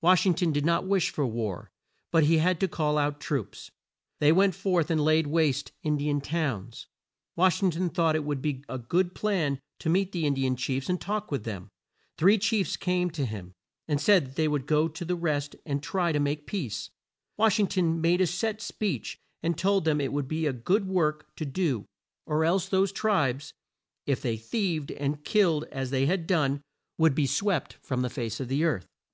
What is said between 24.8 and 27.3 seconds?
and killed as they had done, would be